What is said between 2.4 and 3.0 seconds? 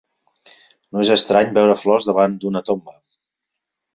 d'una tomba.